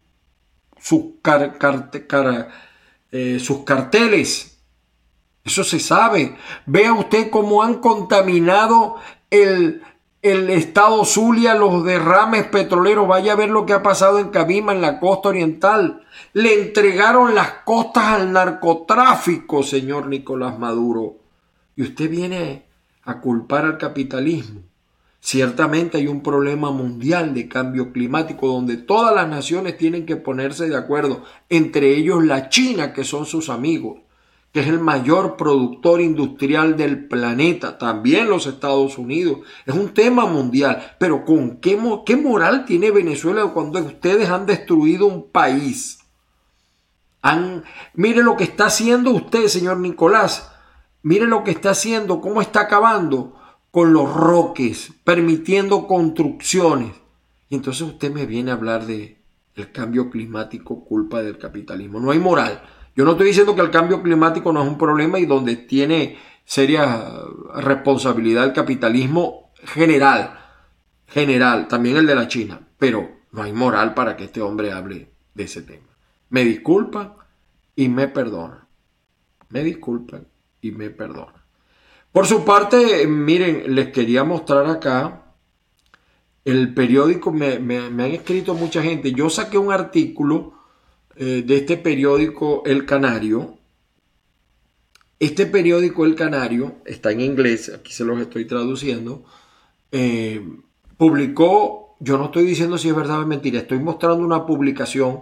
[0.79, 1.01] sus,
[3.11, 4.59] eh, sus carteles.
[5.43, 6.37] Eso se sabe.
[6.67, 8.97] Vea usted cómo han contaminado
[9.31, 9.81] el,
[10.31, 13.07] el estado Zulia, los derrames petroleros.
[13.07, 16.03] Vaya a ver lo que ha pasado en Cabima, en la costa oriental.
[16.33, 21.27] Le entregaron las costas al narcotráfico, señor Nicolás Maduro
[21.77, 22.65] y usted viene
[23.03, 24.61] a culpar al capitalismo.
[25.21, 30.67] Ciertamente hay un problema mundial de cambio climático donde todas las naciones tienen que ponerse
[30.67, 33.99] de acuerdo, entre ellos la China, que son sus amigos,
[34.51, 39.39] que es el mayor productor industrial del planeta, también los Estados Unidos.
[39.65, 45.05] Es un tema mundial, pero ¿con qué, qué moral tiene Venezuela cuando ustedes han destruido
[45.05, 45.99] un país?
[47.21, 50.51] Han, mire lo que está haciendo usted, señor Nicolás
[51.07, 53.33] Mire lo que está haciendo, cómo está acabando
[53.71, 56.91] con los roques, permitiendo construcciones.
[57.47, 59.23] Y entonces usted me viene a hablar de
[59.55, 62.01] el cambio climático culpa del capitalismo.
[62.01, 62.61] No hay moral.
[62.97, 66.17] Yo no estoy diciendo que el cambio climático no es un problema y donde tiene
[66.43, 67.11] seria
[67.53, 70.39] responsabilidad el capitalismo general,
[71.05, 75.11] general, también el de la China, pero no hay moral para que este hombre hable
[75.35, 75.87] de ese tema.
[76.29, 77.13] Me disculpan
[77.75, 78.67] y me perdonan.
[79.49, 80.27] Me disculpan
[80.59, 81.45] y me perdona.
[82.11, 85.35] Por su parte, miren, les quería mostrar acá
[86.45, 89.11] el periódico, me, han escrito mucha gente.
[89.11, 90.56] Yo saqué un artículo
[91.19, 93.57] eh, de este periódico El Canario.
[95.19, 99.25] Este periódico El Canario está en inglés, aquí se los estoy traduciendo.
[99.91, 100.45] Eh,
[100.97, 105.21] publicó, yo no estoy diciendo si es verdad o mentira, estoy mostrando una publicación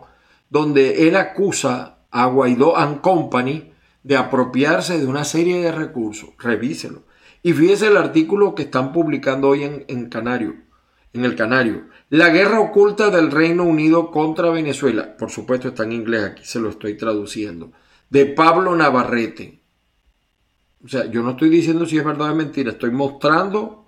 [0.49, 3.71] donde él acusa a Guaidó and Company
[4.03, 6.29] de apropiarse de una serie de recursos.
[6.39, 7.03] Revíselo.
[7.41, 10.55] Y fíjese el artículo que están publicando hoy en, en Canario,
[11.17, 11.87] en el Canario.
[12.09, 15.15] La guerra oculta del Reino Unido contra Venezuela.
[15.17, 17.71] Por supuesto está en inglés, aquí se lo estoy traduciendo.
[18.09, 19.61] De Pablo Navarrete.
[20.83, 23.87] O sea, yo no estoy diciendo si es verdad o mentira, estoy mostrando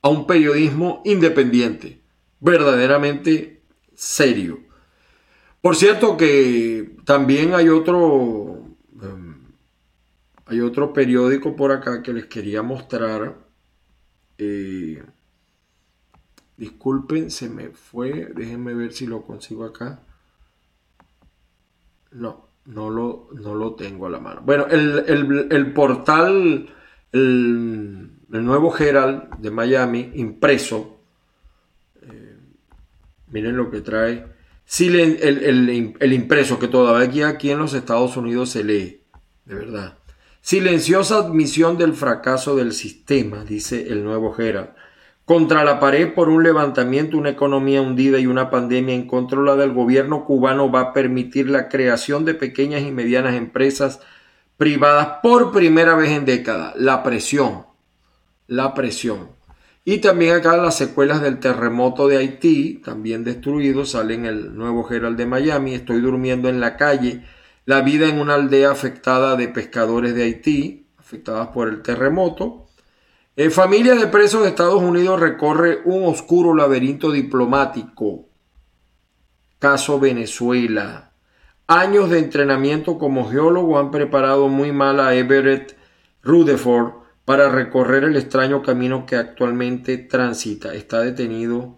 [0.00, 2.00] a un periodismo independiente,
[2.40, 3.62] verdaderamente
[3.94, 4.60] serio.
[5.60, 8.66] Por cierto que también hay otro
[10.46, 13.36] hay otro periódico por acá que les quería mostrar.
[14.38, 15.02] Eh,
[16.56, 18.32] disculpen, se me fue.
[18.34, 20.00] Déjenme ver si lo consigo acá.
[22.12, 24.42] No, no lo, no lo tengo a la mano.
[24.44, 26.68] Bueno, el, portal,
[27.12, 31.00] el, nuevo Herald de Miami, impreso.
[32.02, 32.36] Eh,
[33.28, 34.26] miren lo que trae.
[34.78, 39.02] el, el, impreso que todavía aquí, en los Estados Unidos se lee,
[39.44, 39.98] de verdad.
[40.40, 44.70] Silenciosa admisión del fracaso del sistema, dice el nuevo Gerald.
[45.26, 50.24] Contra la pared por un levantamiento, una economía hundida y una pandemia incontrolada, el gobierno
[50.24, 53.98] cubano va a permitir la creación de pequeñas y medianas empresas
[54.56, 56.76] privadas por primera vez en décadas.
[56.76, 57.66] La presión,
[58.46, 59.30] la presión.
[59.84, 65.16] Y también acá las secuelas del terremoto de Haití, también destruido, salen el nuevo Herald
[65.16, 65.74] de Miami.
[65.74, 67.24] Estoy durmiendo en la calle
[67.64, 72.65] la vida en una aldea afectada de pescadores de Haití, afectadas por el terremoto.
[73.38, 78.30] Eh, familia de presos de Estados Unidos recorre un oscuro laberinto diplomático.
[79.58, 81.12] Caso Venezuela.
[81.66, 85.76] Años de entrenamiento como geólogo han preparado muy mal a Everett
[86.22, 86.92] Rutherford
[87.26, 90.72] para recorrer el extraño camino que actualmente transita.
[90.72, 91.76] Está detenido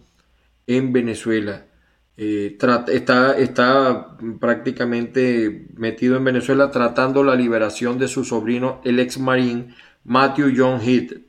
[0.65, 1.65] en Venezuela.
[2.15, 2.57] Eh,
[2.87, 9.75] está, está prácticamente metido en Venezuela tratando la liberación de su sobrino, el ex marín
[10.05, 11.28] Matthew John Heath.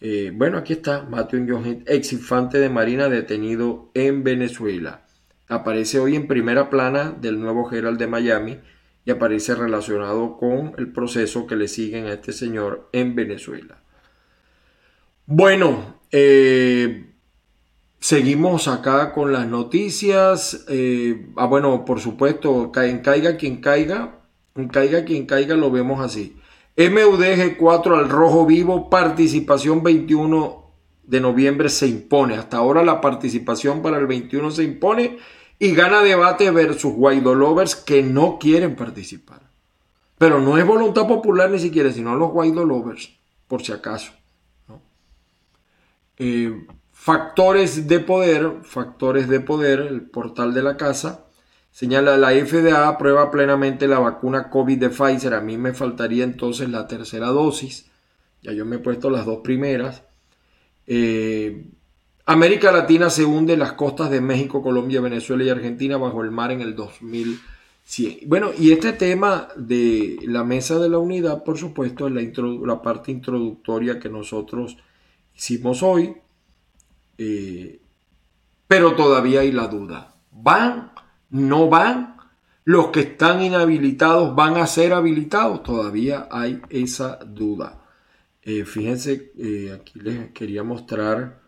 [0.00, 5.06] Eh, bueno, aquí está Matthew John ex infante de Marina detenido en Venezuela.
[5.48, 8.58] Aparece hoy en primera plana del nuevo Herald de Miami
[9.04, 13.80] y aparece relacionado con el proceso que le siguen a este señor en Venezuela.
[15.24, 17.12] Bueno, eh,
[18.00, 20.66] seguimos acá con las noticias.
[20.68, 24.20] Eh, ah, bueno, por supuesto, en caiga quien caiga,
[24.72, 26.36] caiga quien caiga, lo vemos así.
[26.76, 30.66] MUDG4 al rojo vivo, participación 21
[31.04, 32.34] de noviembre se impone.
[32.34, 35.18] Hasta ahora la participación para el 21 se impone
[35.58, 39.40] y gana debate versus Guaidó Lovers que no quieren participar.
[40.18, 43.10] Pero no es voluntad popular ni siquiera, sino los Guaidó Lovers,
[43.48, 44.12] por si acaso.
[46.18, 51.25] Eh, factores de poder, factores de poder, el portal de la casa
[51.76, 55.34] Señala la FDA aprueba plenamente la vacuna COVID de Pfizer.
[55.34, 57.90] A mí me faltaría entonces la tercera dosis.
[58.40, 60.02] Ya yo me he puesto las dos primeras.
[60.86, 61.66] Eh,
[62.24, 66.50] América Latina se hunde las costas de México, Colombia, Venezuela y Argentina bajo el mar
[66.50, 68.20] en el 2100.
[68.26, 72.22] Bueno, y este tema de la mesa de la unidad, por supuesto, es la,
[72.64, 74.78] la parte introductoria que nosotros
[75.36, 76.16] hicimos hoy.
[77.18, 77.80] Eh,
[78.66, 80.14] pero todavía hay la duda.
[80.32, 80.95] ¿Van
[81.36, 82.16] no van,
[82.64, 85.62] los que están inhabilitados van a ser habilitados.
[85.62, 87.82] Todavía hay esa duda.
[88.42, 91.40] Eh, fíjense, eh, aquí les quería mostrar.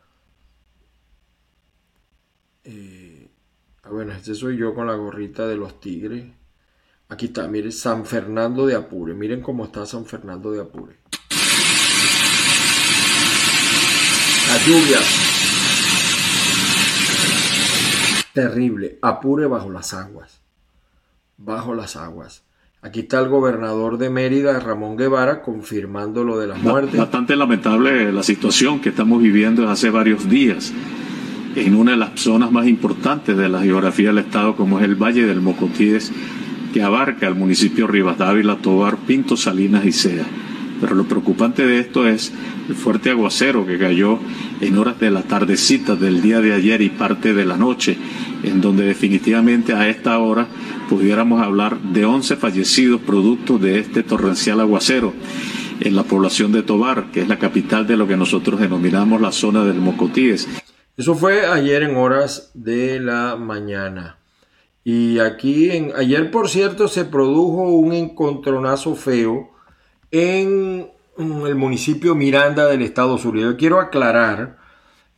[2.65, 3.31] Eh,
[3.83, 6.25] ah, bueno, este soy yo con la gorrita de los tigres.
[7.09, 9.15] Aquí está, miren, San Fernando de Apure.
[9.15, 10.99] Miren cómo está San Fernando de Apure.
[14.49, 15.38] Las lluvias
[18.39, 18.99] terrible.
[19.03, 20.41] Apure bajo las aguas.
[21.39, 22.45] Bajo las aguas.
[22.83, 26.97] Aquí está el gobernador de Mérida, Ramón Guevara, confirmando lo de la muerte.
[26.97, 30.73] Bastante lamentable la situación que estamos viviendo desde hace varios días
[31.57, 34.95] en una de las zonas más importantes de la geografía del estado, como es el
[34.95, 36.13] Valle del Mocotíes,
[36.73, 40.25] que abarca el municipio Rivas Dávila, Tobar, Pinto, Salinas y Sea.
[40.81, 42.33] Pero lo preocupante de esto es
[42.69, 44.19] el fuerte aguacero que cayó
[44.61, 47.97] en horas de la tardecita del día de ayer y parte de la noche,
[48.43, 50.47] en donde definitivamente a esta hora
[50.89, 55.13] pudiéramos hablar de 11 fallecidos producto de este torrencial aguacero
[55.81, 59.33] en la población de Tobar, que es la capital de lo que nosotros denominamos la
[59.33, 60.49] zona del Mocotíes.
[60.97, 64.19] Eso fue ayer en horas de la mañana.
[64.83, 69.51] Y aquí, ayer por cierto, se produjo un encontronazo feo
[70.11, 73.37] en el municipio Miranda del Estado Sur.
[73.37, 74.59] Yo quiero aclarar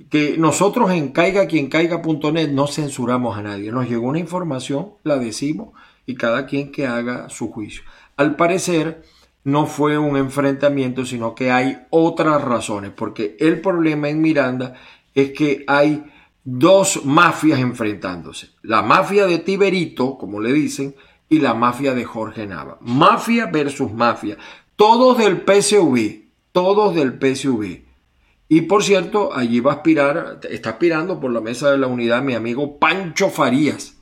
[0.09, 3.70] que nosotros en caigaquiencaiga.net no censuramos a nadie.
[3.70, 5.70] Nos llegó una información, la decimos
[6.07, 7.82] y cada quien que haga su juicio.
[8.16, 9.03] Al parecer
[9.45, 14.74] no fue un enfrentamiento, sino que hay otras razones, porque el problema en Miranda
[15.14, 16.05] es que hay
[16.45, 18.51] dos mafias enfrentándose.
[18.62, 20.95] La mafia de Tiberito, como le dicen,
[21.28, 22.78] y la mafia de Jorge Nava.
[22.80, 24.36] Mafia versus mafia
[24.81, 26.22] todos del PSV,
[26.53, 27.85] todos del PSV.
[28.49, 32.22] Y por cierto, allí va a aspirar, está aspirando por la mesa de la unidad
[32.22, 33.99] mi amigo Pancho Farías.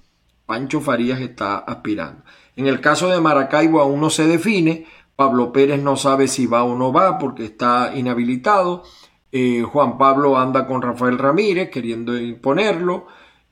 [0.47, 2.23] Pancho Farías está aspirando.
[2.55, 4.87] En el caso de Maracaibo aún no se define.
[5.17, 8.85] Pablo Pérez no sabe si va o no va porque está inhabilitado.
[9.33, 13.09] Eh, Juan Pablo anda con Rafael Ramírez queriendo imponerlo.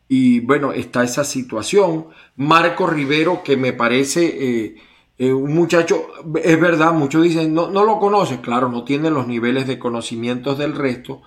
[0.07, 2.07] Y bueno, está esa situación.
[2.37, 4.77] Marco Rivero, que me parece eh,
[5.19, 6.07] eh, un muchacho,
[6.43, 10.59] es verdad, muchos dicen, no, no lo conoce, claro, no tiene los niveles de conocimientos
[10.59, 11.23] del resto,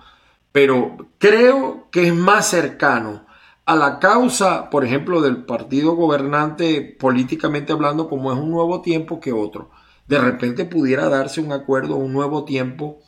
[0.52, 3.26] pero creo que es más cercano
[3.64, 9.20] a la causa, por ejemplo, del partido gobernante políticamente hablando, como es un nuevo tiempo
[9.20, 9.70] que otro.
[10.08, 12.98] De repente pudiera darse un acuerdo, un nuevo tiempo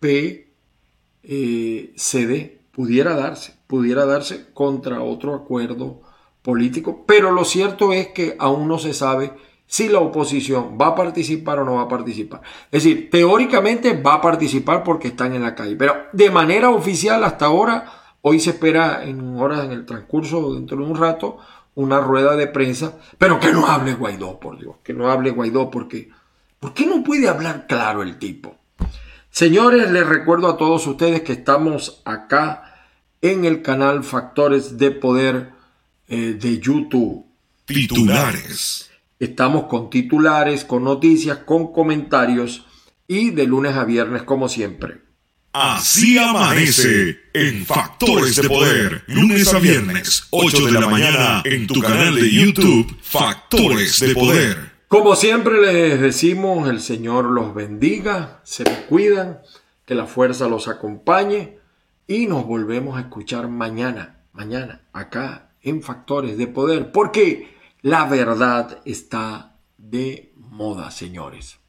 [0.00, 0.52] P,
[1.22, 1.94] eh,
[2.70, 6.02] pudiera darse, pudiera darse contra otro acuerdo
[6.42, 9.32] político, pero lo cierto es que aún no se sabe
[9.66, 12.42] si la oposición va a participar o no va a participar.
[12.70, 17.24] Es decir, teóricamente va a participar porque están en la calle, pero de manera oficial
[17.24, 17.90] hasta ahora,
[18.20, 21.38] hoy se espera en horas, en el transcurso, dentro de un rato,
[21.74, 25.70] una rueda de prensa, pero que no hable Guaidó, por Dios, que no hable Guaidó
[25.70, 26.10] porque,
[26.60, 28.56] ¿por qué no puede hablar claro el tipo?
[29.30, 32.74] Señores, les recuerdo a todos ustedes que estamos acá
[33.20, 35.50] en el canal Factores de Poder
[36.06, 37.26] eh, de YouTube.
[37.64, 38.93] Titulares.
[39.18, 42.66] Estamos con titulares, con noticias, con comentarios
[43.06, 45.02] y de lunes a viernes como siempre.
[45.52, 51.80] Así amanece en Factores de Poder, lunes a viernes, 8 de la mañana, en tu
[51.80, 54.72] canal de YouTube, Factores de Poder.
[54.88, 59.38] Como siempre les decimos, el Señor los bendiga, se me cuidan
[59.86, 61.58] que la fuerza los acompañe
[62.08, 67.53] y nos volvemos a escuchar mañana, mañana, acá en Factores de Poder, porque
[67.84, 71.60] la verdad está de moda, señores.